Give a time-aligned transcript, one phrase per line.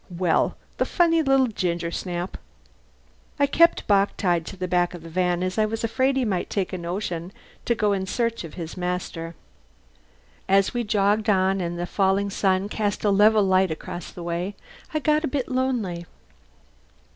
[0.09, 2.35] Well, the funny little gingersnap!
[3.39, 6.25] I kept Bock tied to the back of the van, as I was afraid he
[6.25, 7.31] might take a notion
[7.65, 9.35] to go in search of his master.
[10.49, 14.55] As we jogged on, and the falling sun cast a level light across the way,
[14.91, 16.07] I got a bit lonely.